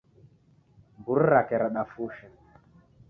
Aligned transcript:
Mburi 0.99 1.25
rake 1.31 1.55
radafusha. 1.63 2.25